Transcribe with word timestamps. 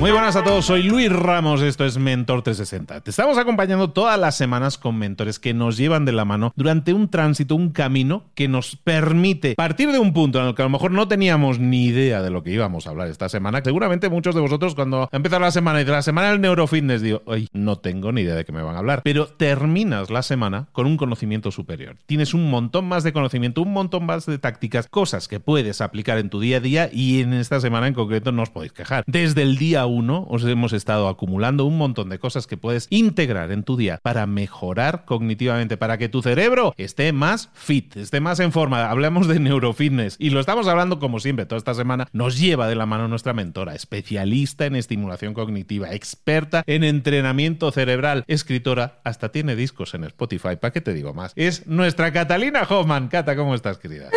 Muy 0.00 0.12
buenas 0.12 0.36
a 0.36 0.44
todos, 0.44 0.64
soy 0.64 0.84
Luis 0.84 1.10
Ramos, 1.10 1.60
esto 1.60 1.84
es 1.84 1.98
Mentor 1.98 2.42
360. 2.42 3.00
Te 3.00 3.10
estamos 3.10 3.36
acompañando 3.36 3.90
todas 3.90 4.16
las 4.16 4.36
semanas 4.36 4.78
con 4.78 4.96
mentores 4.96 5.40
que 5.40 5.54
nos 5.54 5.76
llevan 5.76 6.04
de 6.04 6.12
la 6.12 6.24
mano 6.24 6.52
durante 6.54 6.92
un 6.92 7.08
tránsito, 7.08 7.56
un 7.56 7.70
camino 7.70 8.22
que 8.36 8.46
nos 8.46 8.76
permite 8.76 9.56
partir 9.56 9.90
de 9.90 9.98
un 9.98 10.12
punto 10.12 10.40
en 10.40 10.46
el 10.46 10.54
que 10.54 10.62
a 10.62 10.66
lo 10.66 10.70
mejor 10.70 10.92
no 10.92 11.08
teníamos 11.08 11.58
ni 11.58 11.86
idea 11.86 12.22
de 12.22 12.30
lo 12.30 12.44
que 12.44 12.52
íbamos 12.52 12.86
a 12.86 12.90
hablar 12.90 13.08
esta 13.08 13.28
semana. 13.28 13.60
Seguramente 13.64 14.08
muchos 14.08 14.36
de 14.36 14.40
vosotros 14.40 14.76
cuando 14.76 15.08
empezar 15.10 15.40
la 15.40 15.50
semana 15.50 15.80
y 15.80 15.84
de 15.84 15.90
la 15.90 16.02
semana 16.02 16.30
del 16.30 16.40
neurofitness 16.42 17.02
digo, 17.02 17.22
ay, 17.26 17.48
no 17.52 17.80
tengo 17.80 18.12
ni 18.12 18.20
idea 18.20 18.36
de 18.36 18.44
qué 18.44 18.52
me 18.52 18.62
van 18.62 18.76
a 18.76 18.78
hablar. 18.78 19.00
Pero 19.02 19.26
terminas 19.26 20.10
la 20.10 20.22
semana 20.22 20.68
con 20.70 20.86
un 20.86 20.96
conocimiento 20.96 21.50
superior. 21.50 21.96
Tienes 22.06 22.34
un 22.34 22.48
montón 22.48 22.86
más 22.86 23.02
de 23.02 23.12
conocimiento, 23.12 23.62
un 23.62 23.72
montón 23.72 24.06
más 24.06 24.26
de 24.26 24.38
tácticas, 24.38 24.86
cosas 24.86 25.26
que 25.26 25.40
puedes 25.40 25.80
aplicar 25.80 26.18
en 26.18 26.30
tu 26.30 26.38
día 26.38 26.58
a 26.58 26.60
día 26.60 26.88
y 26.92 27.20
en 27.20 27.32
esta 27.32 27.58
semana 27.58 27.88
en 27.88 27.94
concreto 27.94 28.30
no 28.30 28.42
os 28.42 28.50
podéis 28.50 28.72
quejar. 28.72 29.02
Desde 29.08 29.42
el 29.42 29.56
día 29.56 29.87
uno 29.88 30.26
os 30.30 30.44
hemos 30.44 30.72
estado 30.72 31.08
acumulando 31.08 31.64
un 31.64 31.76
montón 31.76 32.08
de 32.08 32.18
cosas 32.18 32.46
que 32.46 32.56
puedes 32.56 32.86
integrar 32.90 33.50
en 33.50 33.64
tu 33.64 33.76
día 33.76 33.98
para 34.02 34.26
mejorar 34.26 35.04
cognitivamente, 35.04 35.76
para 35.76 35.98
que 35.98 36.08
tu 36.08 36.22
cerebro 36.22 36.74
esté 36.76 37.12
más 37.12 37.50
fit, 37.54 37.96
esté 37.96 38.20
más 38.20 38.38
en 38.40 38.52
forma. 38.52 38.90
Hablamos 38.90 39.26
de 39.26 39.40
neurofitness 39.40 40.16
y 40.18 40.30
lo 40.30 40.40
estamos 40.40 40.68
hablando 40.68 40.98
como 40.98 41.20
siempre 41.20 41.46
toda 41.46 41.58
esta 41.58 41.74
semana. 41.74 42.06
Nos 42.12 42.38
lleva 42.38 42.68
de 42.68 42.76
la 42.76 42.86
mano 42.86 43.08
nuestra 43.08 43.32
mentora, 43.32 43.74
especialista 43.74 44.66
en 44.66 44.76
estimulación 44.76 45.34
cognitiva, 45.34 45.92
experta 45.92 46.62
en 46.66 46.84
entrenamiento 46.84 47.70
cerebral, 47.72 48.24
escritora, 48.28 49.00
hasta 49.04 49.30
tiene 49.30 49.56
discos 49.56 49.94
en 49.94 50.04
Spotify. 50.04 50.56
¿Para 50.60 50.72
qué 50.72 50.80
te 50.80 50.94
digo 50.94 51.14
más? 51.14 51.32
Es 51.34 51.66
nuestra 51.66 52.12
Catalina 52.12 52.66
Hoffman. 52.68 53.08
Cata, 53.08 53.36
¿cómo 53.36 53.54
estás, 53.54 53.78
querida? 53.78 54.10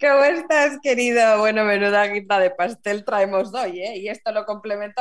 ¿Cómo 0.00 0.24
estás, 0.24 0.78
querido? 0.82 1.38
Bueno, 1.38 1.64
menuda 1.64 2.06
guita 2.06 2.38
de 2.38 2.50
pastel 2.50 3.04
traemos 3.04 3.52
hoy, 3.54 3.80
¿eh? 3.80 3.98
Y 3.98 4.08
esto 4.08 4.32
lo 4.32 4.44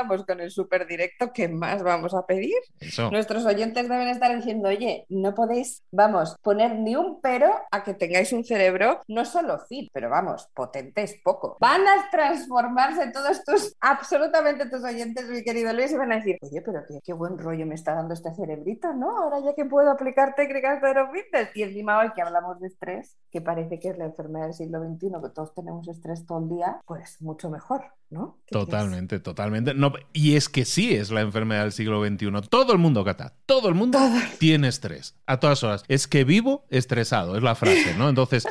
complementamos 0.07 0.25
con 0.25 0.41
el 0.41 0.51
súper 0.51 0.88
directo, 0.88 1.31
¿qué 1.34 1.47
más 1.47 1.84
vamos 1.84 2.13
a 2.13 2.25
pedir? 2.25 2.56
Nuestros 3.12 3.45
oyentes 3.45 3.88
deben 3.88 4.07
estar 4.07 4.35
diciendo, 4.35 4.69
oye, 4.69 5.06
no 5.09 5.34
podéis, 5.34 5.84
vamos, 5.91 6.35
poner 6.41 6.75
ni 6.75 6.95
un 6.95 7.19
pero 7.22 7.53
a 7.72 7.84
que 7.84 7.94
tengáis 7.94 8.31
un 8.34 8.44
cerebro 8.44 9.01
no 9.07 9.25
solo 9.25 9.59
fit, 9.59 9.90
pero 9.94 10.09
vamos, 10.09 10.50
potente 10.53 11.03
es 11.03 11.19
poco. 11.23 11.57
Van 11.59 11.81
a 11.81 12.09
transformarse 12.12 13.12
todos 13.12 13.44
tus, 13.44 13.75
absolutamente 13.79 14.69
tus 14.69 14.84
oyentes, 14.84 15.28
mi 15.29 15.44
querido 15.44 15.73
Luis, 15.73 15.91
y 15.91 15.97
van 15.97 16.12
a 16.12 16.16
decir, 16.16 16.38
oye, 16.41 16.62
pero 16.62 16.84
qué, 17.03 17.13
buen 17.13 17.38
rollo 17.38 17.66
me 17.66 17.75
está 17.75 17.94
dando 17.94 18.13
este 18.13 18.34
cerebrito, 18.34 18.94
¿no? 18.94 19.18
Ahora 19.18 19.39
ya 19.39 19.53
que 19.53 19.66
puedo 19.66 19.89
aplicar 19.89 20.35
técnicas 20.35 20.81
de 20.81 20.94
fitness. 21.12 21.50
Y 21.56 21.63
encima 21.63 22.00
hoy 22.00 22.12
que 22.13 22.22
hablamos 22.22 22.59
de 22.59 22.68
estrés, 22.68 23.18
que 23.31 23.41
parece 23.41 23.79
que 23.79 23.89
es 23.89 23.97
la 23.97 24.06
enfermedad 24.06 24.45
del 24.45 24.53
siglo 24.53 24.79
XXI, 24.79 25.07
que 25.22 25.29
todos 25.34 25.53
tenemos 25.53 25.88
estrés 25.88 26.25
todo 26.25 26.39
el 26.39 26.50
día, 26.50 26.81
pues 26.85 27.22
mucho 27.22 27.50
mejor, 27.50 27.85
¿no? 28.09 28.38
Totalmente, 28.50 29.19
totalmente. 29.19 29.74
No, 29.74 29.91
y 30.13 30.35
es 30.35 30.49
que 30.49 30.65
sí 30.65 30.93
es 30.93 31.11
la 31.11 31.21
enfermedad 31.21 31.63
del 31.63 31.71
siglo 31.71 32.05
XXI. 32.05 32.31
Todo 32.49 32.73
el 32.73 32.79
mundo, 32.79 33.03
Cata, 33.03 33.33
todo 33.45 33.69
el 33.69 33.75
mundo 33.75 33.99
tiene 34.39 34.67
estrés 34.67 35.15
a 35.25 35.39
todas 35.39 35.63
horas. 35.63 35.83
Es 35.87 36.07
que 36.07 36.23
vivo 36.23 36.65
estresado, 36.69 37.35
es 37.37 37.43
la 37.43 37.55
frase, 37.55 37.95
¿no? 37.97 38.09
Entonces, 38.09 38.47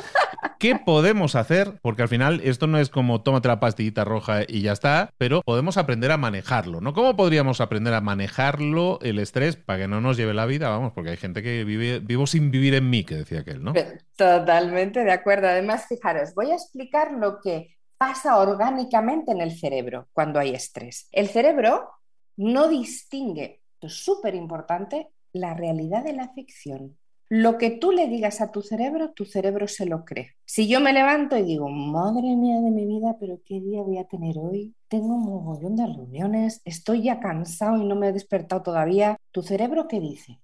¿qué 0.59 0.75
podemos 0.75 1.35
hacer? 1.35 1.79
Porque 1.81 2.01
al 2.01 2.09
final 2.09 2.41
esto 2.43 2.67
no 2.67 2.79
es 2.79 2.89
como 2.89 3.21
tómate 3.21 3.47
la 3.47 3.59
pastillita 3.59 4.05
roja 4.05 4.41
y 4.47 4.61
ya 4.61 4.71
está, 4.71 5.11
pero 5.17 5.41
podemos 5.41 5.77
aprender 5.77 6.11
a 6.11 6.17
manejarlo, 6.17 6.81
¿no? 6.81 6.93
¿Cómo 6.93 7.15
podríamos 7.15 7.61
aprender 7.61 7.93
a 7.93 8.01
manejarlo, 8.01 8.99
el 9.01 9.19
estrés, 9.19 9.55
para 9.55 9.79
que 9.79 9.87
no 9.87 10.01
nos 10.01 10.17
lleve 10.17 10.33
la 10.33 10.45
vida? 10.45 10.69
Vamos, 10.69 10.93
porque 10.93 11.11
hay 11.11 11.17
gente 11.17 11.41
que 11.43 11.63
vive, 11.63 11.99
vivo 11.99 12.27
sin 12.27 12.51
vivir 12.51 12.73
en 12.73 12.89
mí, 12.89 13.03
que 13.03 13.15
decía 13.15 13.41
aquel, 13.41 13.63
¿no? 13.63 13.73
Totalmente 14.15 15.03
de 15.03 15.11
acuerdo. 15.11 15.47
Además, 15.47 15.85
fijaros, 15.87 16.33
voy 16.35 16.51
a 16.51 16.55
explicar 16.55 17.11
lo 17.13 17.39
que 17.41 17.76
pasa 17.97 18.37
orgánicamente 18.37 19.31
en 19.31 19.41
el 19.41 19.57
cerebro 19.57 20.07
cuando 20.13 20.39
hay 20.39 20.51
estrés. 20.51 21.07
El 21.11 21.27
cerebro 21.27 21.89
no 22.35 22.67
distingue, 22.67 23.61
es 23.81 23.93
súper 23.93 24.35
importante, 24.35 25.09
la 25.33 25.53
realidad 25.53 26.03
de 26.03 26.13
la 26.13 26.29
ficción. 26.29 26.97
Lo 27.29 27.57
que 27.57 27.71
tú 27.71 27.91
le 27.91 28.07
digas 28.07 28.39
a 28.39 28.51
tu 28.51 28.61
cerebro, 28.61 29.11
tu 29.11 29.25
cerebro 29.25 29.67
se 29.67 29.85
lo 29.85 30.05
cree. 30.05 30.35
Si 30.45 30.69
yo 30.69 30.79
me 30.79 30.93
levanto 30.93 31.35
y 31.35 31.43
digo, 31.43 31.67
madre 31.67 32.35
mía 32.35 32.61
de 32.61 32.71
mi 32.71 32.85
vida, 32.85 33.17
pero 33.19 33.41
qué 33.45 33.59
día 33.59 33.81
voy 33.81 33.97
a 33.97 34.07
tener 34.07 34.37
hoy, 34.37 34.73
tengo 34.87 35.15
un 35.15 35.25
mogollón 35.25 35.75
de 35.75 35.87
reuniones, 35.87 36.61
estoy 36.63 37.03
ya 37.03 37.19
cansado 37.19 37.81
y 37.81 37.85
no 37.85 37.97
me 37.97 38.07
he 38.07 38.13
despertado 38.13 38.61
todavía, 38.61 39.17
¿tu 39.31 39.41
cerebro 39.43 39.89
qué 39.89 39.99
dice? 39.99 40.39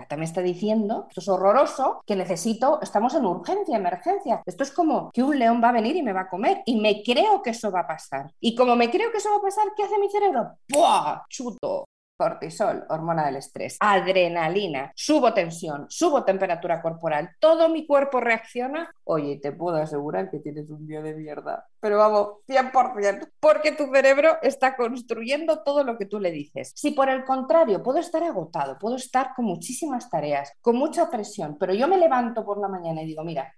Cata 0.00 0.16
me 0.16 0.24
está 0.24 0.40
diciendo, 0.40 1.06
esto 1.08 1.20
es 1.20 1.28
horroroso, 1.28 2.02
que 2.06 2.16
necesito, 2.16 2.80
estamos 2.80 3.14
en 3.14 3.26
urgencia, 3.26 3.76
emergencia. 3.76 4.42
Esto 4.46 4.62
es 4.62 4.70
como 4.70 5.10
que 5.12 5.22
un 5.22 5.38
león 5.38 5.60
va 5.62 5.68
a 5.68 5.72
venir 5.72 5.94
y 5.96 6.02
me 6.02 6.14
va 6.14 6.22
a 6.22 6.28
comer 6.28 6.62
y 6.64 6.80
me 6.80 7.02
creo 7.02 7.42
que 7.42 7.50
eso 7.50 7.70
va 7.70 7.80
a 7.80 7.86
pasar. 7.86 8.30
Y 8.40 8.54
como 8.54 8.76
me 8.76 8.90
creo 8.90 9.10
que 9.12 9.18
eso 9.18 9.30
va 9.30 9.36
a 9.36 9.42
pasar, 9.42 9.64
¿qué 9.76 9.82
hace 9.82 9.98
mi 9.98 10.08
cerebro? 10.08 10.52
¡Buah! 10.68 11.22
Chuto 11.28 11.84
cortisol, 12.20 12.84
hormona 12.90 13.24
del 13.24 13.36
estrés, 13.36 13.78
adrenalina, 13.80 14.92
subo 14.94 15.32
tensión, 15.32 15.86
subo 15.88 16.22
temperatura 16.22 16.82
corporal, 16.82 17.30
todo 17.40 17.70
mi 17.70 17.86
cuerpo 17.86 18.20
reacciona, 18.20 18.92
oye, 19.04 19.38
te 19.38 19.52
puedo 19.52 19.78
asegurar 19.78 20.30
que 20.30 20.38
tienes 20.38 20.68
un 20.68 20.86
día 20.86 21.00
de 21.00 21.14
mierda. 21.14 21.66
Pero 21.80 21.96
vamos, 21.96 22.28
100%, 22.46 23.26
porque 23.40 23.72
tu 23.72 23.90
cerebro 23.90 24.36
está 24.42 24.76
construyendo 24.76 25.62
todo 25.62 25.82
lo 25.82 25.96
que 25.96 26.04
tú 26.04 26.20
le 26.20 26.30
dices. 26.30 26.74
Si 26.76 26.90
por 26.90 27.08
el 27.08 27.24
contrario 27.24 27.82
puedo 27.82 28.00
estar 28.00 28.22
agotado, 28.22 28.76
puedo 28.78 28.96
estar 28.96 29.32
con 29.34 29.46
muchísimas 29.46 30.10
tareas, 30.10 30.52
con 30.60 30.76
mucha 30.76 31.10
presión, 31.10 31.56
pero 31.58 31.72
yo 31.72 31.88
me 31.88 31.96
levanto 31.96 32.44
por 32.44 32.60
la 32.60 32.68
mañana 32.68 33.00
y 33.00 33.06
digo, 33.06 33.24
mira, 33.24 33.50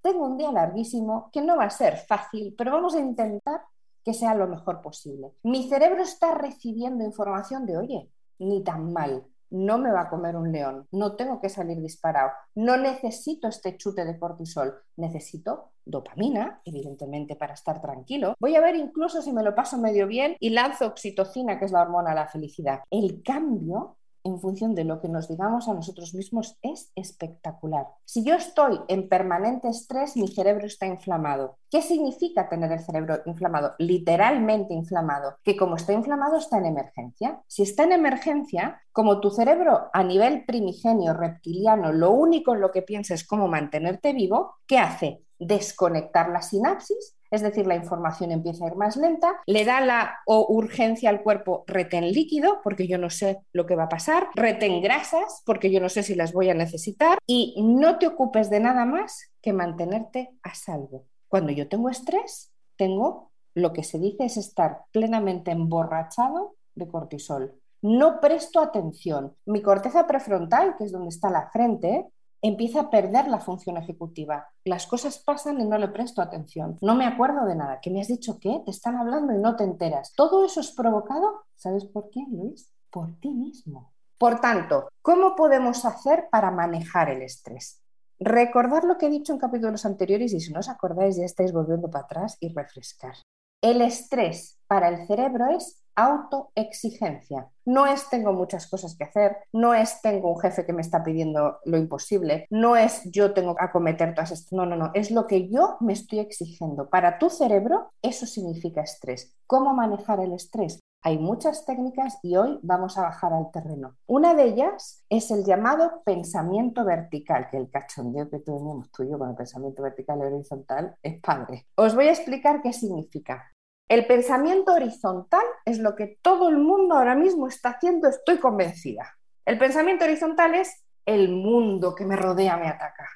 tengo 0.00 0.24
un 0.24 0.38
día 0.38 0.50
larguísimo 0.50 1.28
que 1.30 1.42
no 1.42 1.58
va 1.58 1.64
a 1.64 1.70
ser 1.70 1.98
fácil, 1.98 2.54
pero 2.56 2.70
vamos 2.70 2.94
a 2.94 3.00
intentar 3.00 3.60
que 4.06 4.14
sea 4.14 4.36
lo 4.36 4.46
mejor 4.46 4.80
posible. 4.80 5.32
Mi 5.42 5.68
cerebro 5.68 6.00
está 6.04 6.32
recibiendo 6.32 7.04
información 7.04 7.66
de, 7.66 7.76
oye, 7.76 8.08
ni 8.38 8.62
tan 8.62 8.92
mal, 8.92 9.24
no 9.50 9.78
me 9.78 9.90
va 9.90 10.02
a 10.02 10.08
comer 10.08 10.36
un 10.36 10.52
león, 10.52 10.86
no 10.92 11.16
tengo 11.16 11.40
que 11.40 11.48
salir 11.48 11.80
disparado, 11.80 12.30
no 12.54 12.76
necesito 12.76 13.48
este 13.48 13.76
chute 13.76 14.04
de 14.04 14.16
cortisol, 14.16 14.74
necesito 14.96 15.72
dopamina, 15.84 16.60
evidentemente, 16.64 17.34
para 17.34 17.54
estar 17.54 17.82
tranquilo. 17.82 18.36
Voy 18.38 18.54
a 18.54 18.60
ver 18.60 18.76
incluso 18.76 19.20
si 19.22 19.32
me 19.32 19.42
lo 19.42 19.56
paso 19.56 19.76
medio 19.76 20.06
bien 20.06 20.36
y 20.38 20.50
lanzo 20.50 20.86
oxitocina, 20.86 21.58
que 21.58 21.64
es 21.64 21.72
la 21.72 21.82
hormona 21.82 22.10
de 22.10 22.16
la 22.16 22.28
felicidad. 22.28 22.82
El 22.90 23.24
cambio 23.24 23.96
en 24.26 24.40
función 24.40 24.74
de 24.74 24.84
lo 24.84 25.00
que 25.00 25.08
nos 25.08 25.28
digamos 25.28 25.68
a 25.68 25.74
nosotros 25.74 26.12
mismos 26.14 26.58
es 26.60 26.90
espectacular. 26.96 27.86
Si 28.04 28.24
yo 28.24 28.34
estoy 28.34 28.80
en 28.88 29.08
permanente 29.08 29.68
estrés, 29.68 30.16
mi 30.16 30.26
cerebro 30.26 30.66
está 30.66 30.86
inflamado. 30.86 31.58
¿Qué 31.70 31.80
significa 31.80 32.48
tener 32.48 32.72
el 32.72 32.80
cerebro 32.80 33.20
inflamado? 33.24 33.74
Literalmente 33.78 34.74
inflamado, 34.74 35.36
que 35.44 35.56
como 35.56 35.76
está 35.76 35.92
inflamado 35.92 36.38
está 36.38 36.58
en 36.58 36.66
emergencia. 36.66 37.40
Si 37.46 37.62
está 37.62 37.84
en 37.84 37.92
emergencia, 37.92 38.82
como 38.92 39.20
tu 39.20 39.30
cerebro 39.30 39.90
a 39.92 40.02
nivel 40.02 40.44
primigenio 40.44 41.14
reptiliano, 41.14 41.92
lo 41.92 42.10
único 42.10 42.54
en 42.54 42.60
lo 42.60 42.72
que 42.72 42.82
piensa 42.82 43.14
es 43.14 43.24
cómo 43.24 43.46
mantenerte 43.46 44.12
vivo, 44.12 44.56
¿qué 44.66 44.78
hace? 44.78 45.22
Desconectar 45.38 46.30
la 46.30 46.42
sinapsis 46.42 47.15
es 47.30 47.42
decir, 47.42 47.66
la 47.66 47.76
información 47.76 48.30
empieza 48.30 48.64
a 48.64 48.68
ir 48.68 48.76
más 48.76 48.96
lenta, 48.96 49.40
le 49.46 49.64
da 49.64 49.80
la 49.80 50.18
urgencia 50.26 51.10
al 51.10 51.22
cuerpo, 51.22 51.64
retén 51.66 52.10
líquido, 52.10 52.60
porque 52.62 52.86
yo 52.86 52.98
no 52.98 53.10
sé 53.10 53.38
lo 53.52 53.66
que 53.66 53.76
va 53.76 53.84
a 53.84 53.88
pasar, 53.88 54.28
retén 54.34 54.80
grasas, 54.80 55.42
porque 55.44 55.70
yo 55.70 55.80
no 55.80 55.88
sé 55.88 56.02
si 56.02 56.14
las 56.14 56.32
voy 56.32 56.50
a 56.50 56.54
necesitar, 56.54 57.18
y 57.26 57.54
no 57.62 57.98
te 57.98 58.06
ocupes 58.06 58.50
de 58.50 58.60
nada 58.60 58.84
más 58.84 59.30
que 59.40 59.52
mantenerte 59.52 60.30
a 60.42 60.54
salvo. 60.54 61.06
Cuando 61.28 61.52
yo 61.52 61.68
tengo 61.68 61.88
estrés, 61.88 62.52
tengo 62.76 63.30
lo 63.54 63.72
que 63.72 63.82
se 63.82 63.98
dice 63.98 64.24
es 64.26 64.36
estar 64.36 64.82
plenamente 64.92 65.50
emborrachado 65.50 66.56
de 66.74 66.88
cortisol. 66.88 67.54
No 67.82 68.20
presto 68.20 68.60
atención. 68.60 69.34
Mi 69.46 69.62
corteza 69.62 70.06
prefrontal, 70.06 70.76
que 70.76 70.84
es 70.84 70.92
donde 70.92 71.08
está 71.08 71.30
la 71.30 71.50
frente, 71.50 72.06
empieza 72.42 72.80
a 72.80 72.90
perder 72.90 73.28
la 73.28 73.40
función 73.40 73.76
ejecutiva. 73.76 74.48
Las 74.64 74.86
cosas 74.86 75.18
pasan 75.18 75.60
y 75.60 75.64
no 75.64 75.78
le 75.78 75.88
presto 75.88 76.22
atención. 76.22 76.78
No 76.80 76.94
me 76.94 77.06
acuerdo 77.06 77.44
de 77.46 77.54
nada. 77.54 77.80
¿Qué 77.80 77.90
me 77.90 78.00
has 78.00 78.08
dicho 78.08 78.38
qué? 78.40 78.62
Te 78.64 78.70
están 78.70 78.96
hablando 78.96 79.34
y 79.34 79.38
no 79.38 79.56
te 79.56 79.64
enteras. 79.64 80.12
Todo 80.16 80.44
eso 80.44 80.60
es 80.60 80.70
provocado, 80.72 81.44
¿sabes 81.54 81.84
por 81.84 82.10
qué, 82.10 82.24
Luis? 82.30 82.70
Por 82.90 83.18
ti 83.20 83.30
mismo. 83.30 83.92
Por 84.18 84.40
tanto, 84.40 84.88
¿cómo 85.02 85.36
podemos 85.36 85.84
hacer 85.84 86.28
para 86.30 86.50
manejar 86.50 87.10
el 87.10 87.22
estrés? 87.22 87.82
Recordar 88.18 88.84
lo 88.84 88.96
que 88.96 89.06
he 89.06 89.10
dicho 89.10 89.32
en 89.32 89.38
capítulos 89.38 89.84
anteriores 89.84 90.32
y 90.32 90.40
si 90.40 90.52
no 90.52 90.60
os 90.60 90.70
acordáis 90.70 91.16
ya 91.16 91.24
estáis 91.24 91.52
volviendo 91.52 91.90
para 91.90 92.04
atrás 92.04 92.38
y 92.40 92.48
refrescar. 92.48 93.14
El 93.60 93.82
estrés 93.82 94.58
para 94.66 94.88
el 94.88 95.06
cerebro 95.06 95.48
es 95.54 95.82
autoexigencia. 95.96 97.48
No 97.64 97.86
es 97.86 98.08
tengo 98.08 98.32
muchas 98.32 98.68
cosas 98.68 98.96
que 98.96 99.04
hacer, 99.04 99.38
no 99.52 99.74
es 99.74 100.00
tengo 100.02 100.32
un 100.32 100.40
jefe 100.40 100.64
que 100.64 100.72
me 100.72 100.82
está 100.82 101.02
pidiendo 101.02 101.58
lo 101.64 101.78
imposible, 101.78 102.46
no 102.50 102.76
es 102.76 103.02
yo 103.10 103.34
tengo 103.34 103.56
que 103.56 103.64
acometer 103.64 104.14
todas 104.14 104.30
estas, 104.30 104.52
no, 104.52 104.66
no, 104.66 104.76
no, 104.76 104.90
es 104.94 105.10
lo 105.10 105.26
que 105.26 105.48
yo 105.48 105.76
me 105.80 105.94
estoy 105.94 106.20
exigiendo. 106.20 106.88
Para 106.88 107.18
tu 107.18 107.28
cerebro 107.30 107.90
eso 108.02 108.26
significa 108.26 108.82
estrés. 108.82 109.34
¿Cómo 109.46 109.74
manejar 109.74 110.20
el 110.20 110.32
estrés? 110.32 110.80
Hay 111.02 111.18
muchas 111.18 111.64
técnicas 111.64 112.18
y 112.22 112.36
hoy 112.36 112.58
vamos 112.62 112.98
a 112.98 113.02
bajar 113.02 113.32
al 113.32 113.50
terreno. 113.52 113.96
Una 114.06 114.34
de 114.34 114.44
ellas 114.44 115.04
es 115.08 115.30
el 115.30 115.44
llamado 115.44 116.02
pensamiento 116.04 116.84
vertical, 116.84 117.48
que 117.48 117.58
el 117.58 117.70
cachondeo 117.70 118.28
que 118.28 118.40
tenemos 118.40 118.90
tú 118.90 119.04
y 119.04 119.10
yo 119.10 119.18
con 119.18 119.30
el 119.30 119.36
pensamiento 119.36 119.82
vertical 119.84 120.18
y 120.18 120.22
horizontal 120.22 120.96
es 121.02 121.20
padre. 121.20 121.66
Os 121.76 121.94
voy 121.94 122.08
a 122.08 122.12
explicar 122.12 122.60
qué 122.60 122.72
significa. 122.72 123.52
El 123.88 124.04
pensamiento 124.06 124.72
horizontal 124.72 125.44
es 125.64 125.78
lo 125.78 125.94
que 125.94 126.18
todo 126.20 126.48
el 126.48 126.58
mundo 126.58 126.96
ahora 126.96 127.14
mismo 127.14 127.46
está 127.46 127.70
haciendo, 127.70 128.08
estoy 128.08 128.38
convencida. 128.38 129.16
El 129.44 129.58
pensamiento 129.58 130.04
horizontal 130.04 130.56
es 130.56 130.84
el 131.04 131.30
mundo 131.30 131.94
que 131.94 132.04
me 132.04 132.16
rodea 132.16 132.56
me 132.56 132.66
ataca. 132.66 133.08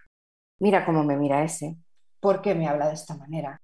Mira 0.60 0.86
cómo 0.86 1.02
me 1.02 1.16
mira 1.16 1.42
ese. 1.42 1.76
¿Por 2.20 2.40
qué 2.40 2.54
me 2.54 2.68
habla 2.68 2.86
de 2.86 2.94
esta 2.94 3.16
manera? 3.16 3.60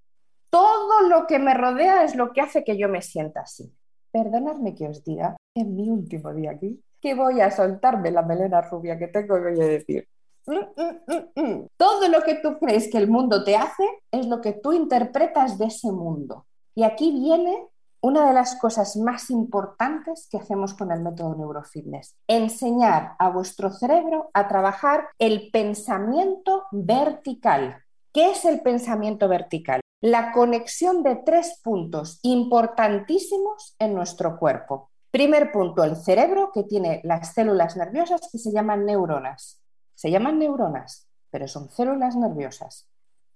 Todo 0.51 1.03
lo 1.09 1.29
que 1.29 1.39
me 1.39 1.55
rodea 1.55 2.03
es 2.03 2.17
lo 2.17 2.33
que 2.33 2.41
hace 2.41 2.65
que 2.65 2.77
yo 2.77 2.89
me 2.89 3.03
sienta 3.03 3.43
así. 3.43 3.73
Perdonadme 4.11 4.75
que 4.75 4.89
os 4.89 5.05
diga, 5.05 5.37
en 5.55 5.77
mi 5.77 5.89
último 5.89 6.35
día 6.35 6.53
aquí, 6.53 6.83
que 7.01 7.15
voy 7.15 7.41
a 7.41 7.53
soltarme 7.53 8.11
la 8.11 8.23
melena 8.23 8.63
rubia 8.63 8.99
que 8.99 9.09
tengo 9.09 9.37
y 9.37 9.43
voy 9.43 9.61
a 9.61 9.69
decir, 9.69 10.09
mm, 10.47 10.55
mm, 10.55 11.41
mm, 11.41 11.67
todo 11.77 12.09
lo 12.09 12.23
que 12.23 12.37
tú 12.37 12.59
crees 12.59 12.91
que 12.91 12.99
el 12.99 13.09
mundo 13.09 13.45
te 13.45 13.55
hace 13.55 13.85
es 14.11 14.27
lo 14.27 14.41
que 14.41 14.55
tú 14.55 14.73
interpretas 14.73 15.57
de 15.57 15.67
ese 15.67 15.93
mundo. 15.93 16.47
Y 16.77 16.85
aquí 16.85 17.11
viene 17.11 17.69
una 18.03 18.29
de 18.29 18.35
las 18.35 18.57
cosas 18.57 18.97
más 18.97 19.31
importantes 19.31 20.29
que 20.31 20.37
hacemos 20.37 20.75
con 20.75 20.93
el 20.93 21.01
método 21.01 21.35
neurofitness, 21.35 22.15
enseñar 22.29 23.17
a 23.19 23.31
vuestro 23.31 23.73
cerebro 23.73 24.31
a 24.35 24.47
trabajar 24.47 25.09
el 25.19 25.51
pensamiento 25.51 26.65
vertical. 26.71 27.83
¿Qué 28.13 28.31
es 28.31 28.45
el 28.45 28.61
pensamiento 28.61 29.27
vertical? 29.27 29.81
La 30.03 30.33
conexión 30.33 31.03
de 31.03 31.17
tres 31.17 31.61
puntos 31.65 32.21
importantísimos 32.23 33.75
en 33.79 33.95
nuestro 33.95 34.39
cuerpo. 34.39 34.91
Primer 35.11 35.51
punto, 35.51 35.83
el 35.83 35.97
cerebro, 35.97 36.51
que 36.53 36.65
tiene 36.65 37.01
las 37.05 37.33
células 37.33 37.75
nerviosas 37.79 38.29
que 38.31 38.37
se 38.37 38.53
llaman 38.53 38.85
neuronas. 38.85 39.63
Se 39.95 40.11
llaman 40.11 40.39
neuronas, 40.39 41.09
pero 41.31 41.49
son 41.49 41.71
células 41.71 42.17
nerviosas. 42.17 42.87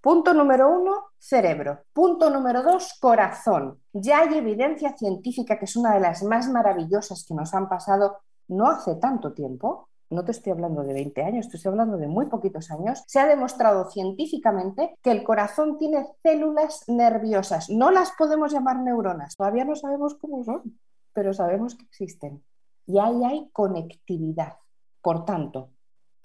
Punto 0.01 0.33
número 0.33 0.67
uno, 0.67 1.11
cerebro. 1.19 1.81
Punto 1.93 2.31
número 2.31 2.63
dos, 2.63 2.97
corazón. 2.99 3.79
Ya 3.93 4.21
hay 4.21 4.35
evidencia 4.35 4.97
científica 4.97 5.59
que 5.59 5.65
es 5.65 5.75
una 5.75 5.93
de 5.93 5.99
las 5.99 6.23
más 6.23 6.49
maravillosas 6.49 7.23
que 7.27 7.35
nos 7.35 7.53
han 7.53 7.69
pasado 7.69 8.17
no 8.47 8.67
hace 8.67 8.95
tanto 8.95 9.33
tiempo. 9.33 9.89
No 10.09 10.25
te 10.25 10.31
estoy 10.31 10.53
hablando 10.53 10.81
de 10.81 10.93
20 10.93 11.23
años, 11.23 11.49
te 11.49 11.57
estoy 11.57 11.69
hablando 11.69 11.97
de 11.97 12.07
muy 12.07 12.25
poquitos 12.25 12.71
años. 12.71 13.03
Se 13.05 13.19
ha 13.19 13.27
demostrado 13.27 13.91
científicamente 13.91 14.97
que 15.03 15.11
el 15.11 15.23
corazón 15.23 15.77
tiene 15.77 16.07
células 16.23 16.83
nerviosas. 16.87 17.69
No 17.69 17.91
las 17.91 18.11
podemos 18.17 18.51
llamar 18.51 18.79
neuronas, 18.79 19.35
todavía 19.35 19.65
no 19.65 19.75
sabemos 19.75 20.15
cómo 20.15 20.43
son, 20.43 20.79
pero 21.13 21.31
sabemos 21.31 21.75
que 21.75 21.85
existen. 21.85 22.43
Y 22.87 22.97
ahí 22.97 23.23
hay 23.23 23.49
conectividad. 23.53 24.57
Por 25.03 25.25
tanto, 25.25 25.69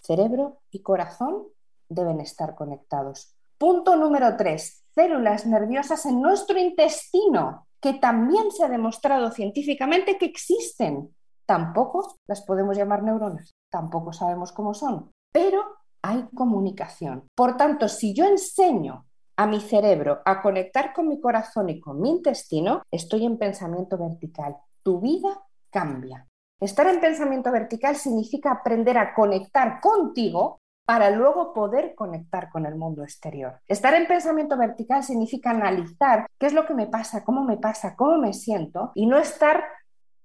cerebro 0.01 0.61
y 0.71 0.81
corazón 0.81 1.45
deben 1.91 2.21
estar 2.21 2.55
conectados. 2.55 3.36
Punto 3.59 3.97
número 3.97 4.37
tres, 4.37 4.85
células 4.95 5.47
nerviosas 5.47 6.05
en 6.05 6.21
nuestro 6.21 6.59
intestino, 6.59 7.67
que 7.81 7.95
también 7.95 8.51
se 8.51 8.65
ha 8.65 8.69
demostrado 8.69 9.31
científicamente 9.31 10.19
que 10.19 10.27
existen. 10.27 11.15
Tampoco 11.47 12.17
las 12.27 12.43
podemos 12.43 12.77
llamar 12.77 13.03
neuronas, 13.03 13.55
tampoco 13.71 14.13
sabemos 14.13 14.53
cómo 14.53 14.75
son, 14.75 15.11
pero 15.33 15.65
hay 16.03 16.29
comunicación. 16.35 17.25
Por 17.35 17.57
tanto, 17.57 17.89
si 17.89 18.13
yo 18.13 18.27
enseño 18.27 19.07
a 19.37 19.47
mi 19.47 19.61
cerebro 19.61 20.21
a 20.27 20.43
conectar 20.43 20.93
con 20.93 21.09
mi 21.09 21.19
corazón 21.19 21.71
y 21.71 21.81
con 21.81 21.99
mi 21.99 22.11
intestino, 22.11 22.83
estoy 22.91 23.25
en 23.25 23.39
pensamiento 23.39 23.97
vertical. 23.97 24.57
Tu 24.83 25.01
vida 25.01 25.47
cambia. 25.71 26.27
Estar 26.61 26.87
en 26.89 27.01
pensamiento 27.01 27.51
vertical 27.51 27.97
significa 27.97 28.51
aprender 28.51 28.99
a 28.99 29.15
conectar 29.15 29.81
contigo 29.81 30.61
para 30.87 31.11
luego 31.11 31.53
poder 31.53 31.95
conectar 31.97 32.49
con 32.49 32.65
el 32.65 32.77
mundo 32.77 33.03
exterior. 33.03 33.61
Estar 33.67 33.93
en 33.95 34.07
pensamiento 34.07 34.57
vertical 34.57 35.03
significa 35.03 35.51
analizar 35.51 36.29
qué 36.39 36.47
es 36.47 36.53
lo 36.55 36.65
que 36.65 36.75
me 36.75 36.87
pasa, 36.87 37.25
cómo 37.25 37.45
me 37.45 37.57
pasa, 37.57 37.97
cómo 37.97 38.19
me 38.19 38.33
siento 38.33 38.93
y 38.95 39.07
no 39.07 39.19
estar 39.19 39.65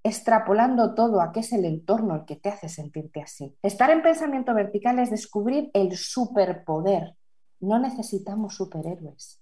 extrapolando 0.04 0.94
todo 0.94 1.20
a 1.20 1.32
qué 1.32 1.42
es 1.42 1.52
el 1.52 1.66
entorno 1.66 2.16
el 2.16 2.26
que 2.26 2.36
te 2.36 2.50
hace 2.50 2.70
sentirte 2.70 3.22
así. 3.22 3.58
Estar 3.64 3.90
en 3.90 4.04
pensamiento 4.04 4.54
vertical 4.54 5.00
es 5.00 5.10
descubrir 5.10 5.72
el 5.74 5.98
superpoder. 5.98 7.16
No 7.60 7.80
necesitamos 7.80 8.56
superhéroes. 8.56 9.42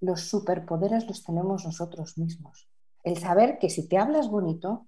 Los 0.00 0.22
superpoderes 0.22 1.06
los 1.06 1.24
tenemos 1.24 1.64
nosotros 1.64 2.18
mismos. 2.18 2.68
El 3.02 3.16
saber 3.16 3.58
que 3.58 3.70
si 3.70 3.88
te 3.88 3.96
hablas 3.96 4.28
bonito, 4.28 4.86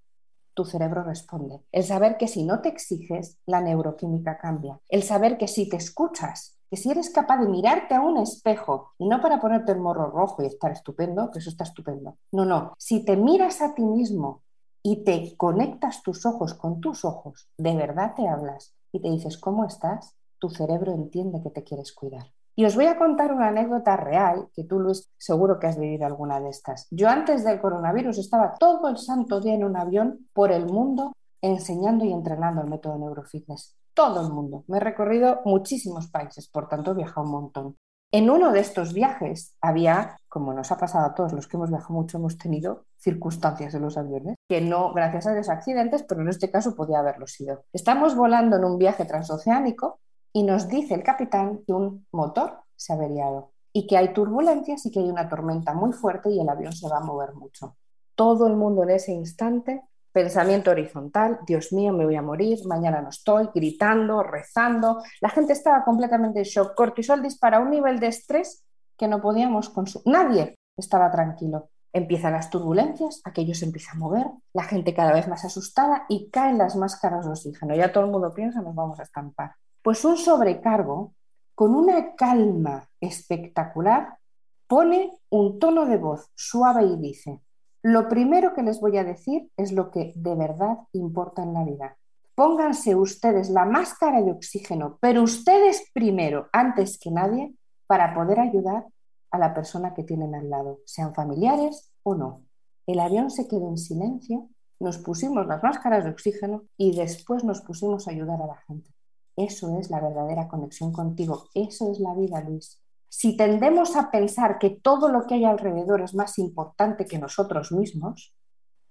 tu 0.54 0.64
cerebro 0.64 1.02
responde. 1.02 1.61
El 1.73 1.85
saber 1.85 2.16
que 2.16 2.28
si 2.28 2.45
no 2.45 2.61
te 2.61 2.69
exiges, 2.69 3.38
la 3.47 3.61
neuroquímica 3.61 4.38
cambia. 4.38 4.80
El 4.88 5.02
saber 5.02 5.38
que 5.38 5.49
si 5.49 5.69
te 5.69 5.76
escuchas, 5.76 6.59
que 6.71 6.76
si 6.76 6.90
eres 6.90 7.11
capaz 7.11 7.38
de 7.38 7.49
mirarte 7.49 7.95
a 7.95 8.00
un 8.00 8.19
espejo, 8.19 8.92
y 8.99 9.09
no 9.09 9.21
para 9.21 9.40
ponerte 9.40 9.73
el 9.73 9.80
morro 9.80 10.11
rojo 10.11 10.42
y 10.42 10.47
estar 10.47 10.71
estupendo, 10.71 11.30
que 11.30 11.40
eso 11.40 11.50
está 11.50 11.64
estupendo. 11.64 12.16
No, 12.33 12.45
no. 12.45 12.75
Si 12.78 13.04
te 13.04 13.16
miras 13.16 13.61
a 13.61 13.75
ti 13.75 13.83
mismo 13.83 14.42
y 14.83 15.04
te 15.04 15.37
conectas 15.37 16.02
tus 16.02 16.25
ojos 16.26 16.54
con 16.54 16.80
tus 16.80 17.04
ojos, 17.04 17.49
de 17.59 17.75
verdad 17.75 18.14
te 18.14 18.28
hablas 18.28 18.75
y 18.92 19.00
te 19.00 19.11
dices, 19.11 19.37
¿cómo 19.38 19.64
estás? 19.64 20.14
Tu 20.38 20.49
cerebro 20.49 20.92
entiende 20.92 21.42
que 21.42 21.50
te 21.50 21.64
quieres 21.64 21.92
cuidar. 21.92 22.33
Y 22.60 22.66
os 22.66 22.76
voy 22.76 22.84
a 22.84 22.98
contar 22.98 23.32
una 23.32 23.48
anécdota 23.48 23.96
real 23.96 24.50
que 24.52 24.64
tú, 24.64 24.80
Luis, 24.80 25.10
seguro 25.16 25.58
que 25.58 25.66
has 25.66 25.78
vivido 25.78 26.04
alguna 26.04 26.40
de 26.40 26.50
estas. 26.50 26.88
Yo 26.90 27.08
antes 27.08 27.42
del 27.42 27.58
coronavirus 27.58 28.18
estaba 28.18 28.52
todo 28.58 28.86
el 28.90 28.98
santo 28.98 29.40
día 29.40 29.54
en 29.54 29.64
un 29.64 29.78
avión 29.78 30.28
por 30.34 30.52
el 30.52 30.66
mundo 30.66 31.14
enseñando 31.40 32.04
y 32.04 32.12
entrenando 32.12 32.60
el 32.60 32.68
método 32.68 32.98
neurofitness. 32.98 33.78
Todo 33.94 34.20
el 34.20 34.30
mundo. 34.30 34.64
Me 34.68 34.76
he 34.76 34.80
recorrido 34.80 35.40
muchísimos 35.46 36.08
países, 36.10 36.48
por 36.48 36.68
tanto 36.68 36.90
he 36.90 36.96
viajado 36.96 37.22
un 37.22 37.32
montón. 37.32 37.76
En 38.12 38.28
uno 38.28 38.52
de 38.52 38.60
estos 38.60 38.92
viajes 38.92 39.56
había, 39.62 40.18
como 40.28 40.52
nos 40.52 40.70
ha 40.70 40.76
pasado 40.76 41.06
a 41.06 41.14
todos 41.14 41.32
los 41.32 41.48
que 41.48 41.56
hemos 41.56 41.70
viajado 41.70 41.94
mucho, 41.94 42.18
hemos 42.18 42.36
tenido 42.36 42.84
circunstancias 42.98 43.72
en 43.72 43.80
los 43.80 43.96
aviones, 43.96 44.36
que 44.46 44.60
no, 44.60 44.92
gracias 44.92 45.26
a 45.26 45.34
los 45.34 45.48
accidentes, 45.48 46.02
pero 46.02 46.20
en 46.20 46.28
este 46.28 46.50
caso 46.50 46.76
podía 46.76 46.98
haberlo 46.98 47.26
sido. 47.26 47.64
Estamos 47.72 48.14
volando 48.14 48.58
en 48.58 48.64
un 48.64 48.76
viaje 48.76 49.06
transoceánico 49.06 50.00
y 50.32 50.42
nos 50.42 50.68
dice 50.68 50.94
el 50.94 51.02
capitán 51.02 51.62
que 51.66 51.72
un 51.72 52.06
motor 52.12 52.60
se 52.76 52.92
ha 52.92 52.96
averiado 52.96 53.52
y 53.72 53.87
que 53.87 53.96
hay 53.96 54.12
turbulencias 54.12 54.84
y 54.87 54.90
que 54.90 55.00
hay 55.00 55.08
una 55.08 55.28
tormenta 55.28 55.75
muy 55.75 55.92
fuerte 55.92 56.30
y 56.30 56.40
el 56.40 56.49
avión 56.49 56.72
se 56.72 56.88
va 56.88 56.99
a 56.99 57.04
mover 57.04 57.34
mucho. 57.34 57.76
Todo 58.14 58.46
el 58.46 58.56
mundo 58.56 58.82
en 58.82 58.90
ese 58.90 59.12
instante 59.12 59.82
Pensamiento 60.12 60.72
horizontal, 60.72 61.38
Dios 61.46 61.72
mío, 61.72 61.92
me 61.92 62.04
voy 62.04 62.16
a 62.16 62.22
morir, 62.22 62.58
mañana 62.66 63.00
no 63.00 63.10
estoy, 63.10 63.49
gritando, 63.54 64.25
rezando. 64.25 65.02
La 65.20 65.28
gente 65.28 65.52
estaba 65.52 65.84
completamente 65.84 66.40
en 66.40 66.44
shock. 66.44 66.75
Cortisol 66.75 67.22
dispara 67.22 67.60
un 67.60 67.70
nivel 67.70 68.00
de 68.00 68.08
estrés 68.08 68.64
que 68.96 69.06
no 69.06 69.20
podíamos 69.20 69.70
consumir. 69.70 70.08
Nadie 70.08 70.58
estaba 70.76 71.12
tranquilo. 71.12 71.70
Empiezan 71.92 72.32
las 72.32 72.50
turbulencias, 72.50 73.20
aquello 73.25 73.54
se 73.54 73.66
empieza 73.66 73.92
a 73.92 73.99
mover, 73.99 74.26
la 74.52 74.64
gente 74.64 74.94
cada 74.94 75.12
vez 75.12 75.28
más 75.28 75.44
asustada 75.44 76.06
y 76.08 76.28
caen 76.30 76.58
las 76.58 76.75
máscaras 76.75 77.26
de 77.26 77.30
oxígeno. 77.30 77.76
Ya 77.76 77.92
todo 77.92 78.04
el 78.04 78.10
mundo 78.10 78.34
piensa, 78.34 78.62
nos 78.62 78.75
vamos 78.75 78.99
a 78.99 79.04
estampar. 79.04 79.54
Pues 79.82 80.04
un 80.04 80.16
sobrecargo, 80.18 81.14
con 81.54 81.75
una 81.75 82.14
calma 82.14 82.88
espectacular, 83.00 84.18
pone 84.66 85.10
un 85.30 85.58
tono 85.58 85.87
de 85.87 85.96
voz 85.96 86.30
suave 86.34 86.84
y 86.84 86.96
dice, 86.96 87.40
lo 87.82 88.08
primero 88.08 88.52
que 88.52 88.62
les 88.62 88.78
voy 88.78 88.99
a 88.99 89.04
decir 89.04 89.50
es 89.56 89.72
lo 89.72 89.90
que 89.90 90.12
de 90.14 90.34
verdad 90.34 90.78
importa 90.92 91.42
en 91.42 91.54
la 91.54 91.64
vida. 91.64 91.96
Pónganse 92.34 92.94
ustedes 92.94 93.49
la 93.49 93.64
máscara 93.64 94.22
de 94.22 94.32
oxígeno, 94.32 94.99
pero 95.00 95.22
ustedes 95.22 95.90
primero, 95.94 96.49
antes 96.52 96.99
que 96.99 97.10
nadie, 97.10 97.54
para 97.87 98.14
poder 98.14 98.38
ayudar 98.38 98.87
a 99.30 99.38
la 99.38 99.54
persona 99.54 99.94
que 99.94 100.04
tienen 100.04 100.34
al 100.34 100.50
lado, 100.50 100.80
sean 100.84 101.14
familiares 101.14 101.90
o 102.02 102.14
no. 102.14 102.42
El 102.87 103.00
avión 103.00 103.30
se 103.30 103.49
quedó 103.49 103.68
en 103.68 103.78
silencio, 103.78 104.49
nos 104.78 104.99
pusimos 104.99 105.46
las 105.46 105.62
máscaras 105.62 106.04
de 106.04 106.10
oxígeno 106.10 106.64
y 106.76 106.94
después 106.96 107.44
nos 107.44 107.62
pusimos 107.62 108.06
a 108.06 108.10
ayudar 108.10 108.42
a 108.42 108.46
la 108.46 108.56
gente. 108.66 108.90
Eso 109.37 109.78
es 109.78 109.90
la 109.90 110.00
verdadera 110.00 110.49
conexión 110.49 110.92
contigo, 110.92 111.49
eso 111.54 111.90
es 111.90 112.00
la 112.00 112.14
vida, 112.14 112.40
Luis. 112.42 112.80
Si 113.08 113.37
tendemos 113.37 113.96
a 113.96 114.10
pensar 114.10 114.58
que 114.58 114.70
todo 114.70 115.08
lo 115.08 115.26
que 115.26 115.34
hay 115.34 115.44
alrededor 115.44 116.00
es 116.00 116.14
más 116.14 116.38
importante 116.38 117.06
que 117.06 117.18
nosotros 117.18 117.72
mismos, 117.72 118.34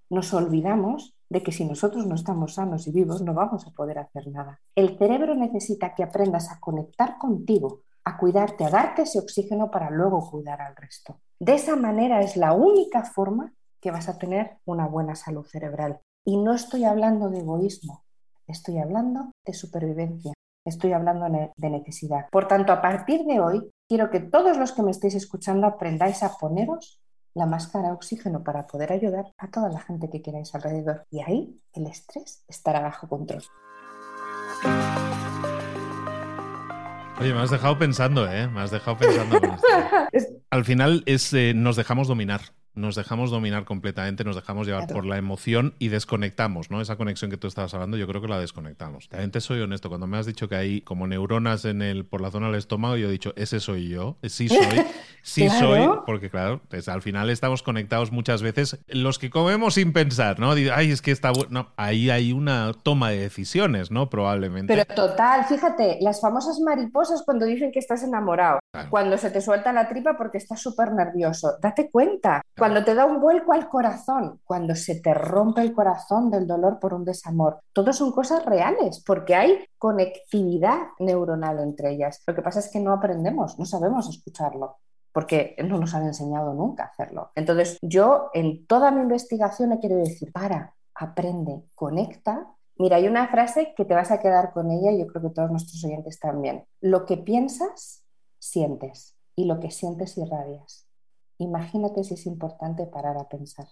nos 0.10 0.34
olvidamos 0.34 1.15
de 1.29 1.43
que 1.43 1.51
si 1.51 1.63
nosotros 1.65 2.08
no 2.08 2.15
estamos 2.15 2.55
sanos 2.55 2.88
y 2.88 2.91
vivos 2.91 3.22
no 3.22 3.34
vamos 3.34 3.65
a 3.67 3.72
poder 3.72 4.00
hacer 4.00 4.27
nada. 4.27 4.60
El 4.75 4.98
cerebro 4.98 5.36
necesita 5.36 5.93
que 5.93 6.03
aprendas 6.03 6.51
a 6.51 6.60
conectar 6.60 7.17
contigo, 7.17 7.84
a 8.03 8.17
cuidarte, 8.17 8.65
a 8.65 8.69
darte 8.69 9.03
ese 9.03 9.19
oxígeno 9.19 9.69
para 9.69 9.89
luego 9.91 10.29
cuidar 10.29 10.62
al 10.62 10.75
resto. 10.75 11.22
De 11.39 11.53
esa 11.53 11.75
manera 11.75 12.22
es 12.22 12.36
la 12.36 12.53
única 12.53 13.03
forma 13.03 13.53
que 13.79 13.91
vas 13.91 14.10
a 14.10 14.17
tener 14.17 14.58
una 14.65 14.88
buena 14.88 15.15
salud 15.15 15.46
cerebral. 15.46 16.01
Y 16.25 16.38
no 16.38 16.53
estoy 16.53 16.84
hablando 16.84 17.29
de 17.29 17.39
egoísmo, 17.39 18.03
estoy 18.50 18.79
hablando 18.79 19.32
de 19.46 19.53
supervivencia, 19.53 20.34
estoy 20.65 20.94
hablando 20.94 21.27
de 21.56 21.70
necesidad. 21.70 22.27
Por 22.32 22.48
tanto, 22.48 22.74
a 22.74 22.82
partir 22.82 23.24
de 23.25 23.39
hoy, 23.39 23.70
quiero 23.88 24.10
que 24.10 24.20
todos 24.20 24.58
los 24.58 24.72
que 24.72 24.84
me 24.84 24.91
estéis 24.91 25.15
escuchando 25.15 25.68
aprendáis 25.68 26.24
a 26.24 26.38
poneros 26.38 27.00
la 27.36 27.46
máscara 27.46 27.89
de 27.89 27.94
oxígeno 27.94 28.44
para 28.44 28.65
poder 28.65 28.91
ayudar 28.91 29.25
a 29.38 29.50
toda 29.50 29.70
la 29.70 29.79
gente 29.79 30.10
que 30.10 30.22
queráis 30.22 30.53
alrededor. 30.56 31.06
Y 31.12 31.22
ahí 31.22 31.62
el 31.74 31.88
estrés 31.88 32.44
estará 32.48 32.82
bajo 32.82 33.08
control. 33.08 33.44
Oye, 37.20 37.34
me 37.34 37.41
has 37.41 37.51
dejado 37.51 37.77
pensando, 37.77 38.32
¿eh? 38.32 38.48
Me 38.48 38.62
has 38.62 38.72
dejado 38.72 38.98
pensando. 38.98 39.39
Al 40.50 40.65
final 40.65 41.03
es, 41.06 41.34
eh, 41.34 41.53
nos 41.53 41.75
dejamos 41.75 42.08
dominar 42.08 42.41
nos 42.75 42.95
dejamos 42.95 43.31
dominar 43.31 43.65
completamente, 43.65 44.23
nos 44.23 44.35
dejamos 44.35 44.67
llevar 44.67 44.88
por 44.88 45.05
la 45.05 45.17
emoción 45.17 45.73
y 45.79 45.89
desconectamos, 45.89 46.71
¿no? 46.71 46.81
Esa 46.81 46.95
conexión 46.95 47.29
que 47.29 47.38
tú 47.38 47.47
estabas 47.47 47.73
hablando, 47.73 47.97
yo 47.97 48.07
creo 48.07 48.21
que 48.21 48.27
la 48.27 48.39
desconectamos. 48.39 49.09
También 49.09 49.31
te 49.31 49.41
soy 49.41 49.59
honesto, 49.59 49.89
cuando 49.89 50.07
me 50.07 50.17
has 50.17 50.25
dicho 50.25 50.47
que 50.47 50.55
hay 50.55 50.81
como 50.81 51.07
neuronas 51.07 51.65
en 51.65 51.81
el, 51.81 52.05
por 52.05 52.21
la 52.21 52.31
zona 52.31 52.47
del 52.47 52.55
estómago, 52.55 52.95
yo 52.97 53.09
he 53.09 53.11
dicho, 53.11 53.33
ese 53.35 53.59
soy 53.59 53.89
yo, 53.89 54.17
sí 54.23 54.47
soy, 54.47 54.59
sí 55.29 55.50
soy, 55.50 55.88
porque 56.05 56.29
claro, 56.29 56.62
pues, 56.69 56.88
al 56.88 57.01
final 57.01 57.29
estamos 57.29 57.63
conectados 57.63 58.12
muchas 58.12 58.41
veces, 58.41 58.79
los 58.88 59.19
que 59.19 59.29
comemos 59.29 59.75
sin 59.75 59.93
pensar, 59.93 60.39
¿no? 60.39 60.51
Ay, 60.51 60.91
es 60.91 61.01
que 61.01 61.12
está 61.12 61.31
bueno, 61.31 61.69
ahí 61.77 62.09
hay 62.09 62.31
una 62.31 62.74
toma 62.83 63.12
de 63.12 63.19
decisiones, 63.19 63.91
¿no? 63.91 64.09
Probablemente. 64.09 64.74
Pero 64.74 64.86
total, 64.95 65.45
fíjate, 65.45 65.98
las 66.01 66.21
famosas 66.21 66.59
mariposas 66.59 67.24
cuando 67.24 67.45
dicen 67.45 67.71
que 67.71 67.79
estás 67.79 68.03
enamorado, 68.03 68.59
cuando 68.89 69.17
se 69.17 69.31
te 69.31 69.41
suelta 69.41 69.74
la 69.74 69.88
tripa 69.88 70.17
porque 70.17 70.38
estás 70.38 70.62
súper 70.62 70.91
nervioso, 70.91 71.57
date 71.62 71.89
cuenta. 71.89 72.41
Cuando 72.57 72.83
te 72.83 72.93
da 72.93 73.05
un 73.05 73.21
vuelco 73.21 73.53
al 73.53 73.69
corazón, 73.69 74.39
cuando 74.43 74.75
se 74.75 75.00
te 75.00 75.13
rompe 75.13 75.62
el 75.62 75.74
corazón 75.74 76.29
del 76.29 76.45
dolor 76.45 76.79
por 76.79 76.93
un 76.93 77.05
desamor, 77.05 77.59
todo 77.74 77.93
son 77.93 78.12
cosas 78.12 78.45
reales 78.45 79.03
porque 79.05 79.36
hay 79.36 79.65
conectividad 79.77 80.79
neuronal 81.00 81.59
entre 81.59 81.91
ellas. 81.91 82.21
Lo 82.27 82.36
que 82.36 82.41
pasa 82.41 82.59
es 82.59 82.69
que 82.71 82.79
no 82.79 82.93
aprendemos, 82.93 83.57
no 83.57 83.65
sabemos 83.65 84.09
escucharlo 84.09 84.77
porque 85.12 85.56
no 85.63 85.80
nos 85.80 85.94
han 85.94 86.06
enseñado 86.06 86.54
nunca 86.54 86.84
a 86.84 86.88
hacerlo. 86.88 87.32
Entonces, 87.36 87.78
yo 87.82 88.30
en 88.34 88.66
toda 88.66 88.92
mi 88.92 89.01
investigación 89.01 89.72
he 89.72 89.80
querido 89.80 90.00
decir, 90.00 90.32
para, 90.32 90.75
aprende, 90.96 91.63
conecta. 91.75 92.48
Mira, 92.78 92.98
hay 92.98 93.08
una 93.08 93.28
frase 93.28 93.74
que 93.75 93.86
te 93.86 93.96
vas 93.96 94.12
a 94.12 94.20
quedar 94.20 94.51
con 94.54 94.72
ella 94.72 94.92
y 94.92 95.00
yo 95.00 95.08
creo 95.08 95.24
que 95.24 95.36
todos 95.36 95.51
nuestros 95.51 95.84
oyentes 95.84 96.20
también. 96.20 96.66
Lo 96.82 97.06
que 97.06 97.18
piensas, 97.18 98.04
sientes 98.38 99.16
y 99.36 99.46
lo 99.46 99.60
que 99.60 99.72
sientes 99.72 100.18
irradias. 100.18 100.88
Imagínate 101.38 102.04
si 102.04 102.13
es 102.13 102.25
importante 102.25 102.86
parar 102.86 103.18
a 103.18 103.28
pensar. 103.28 103.68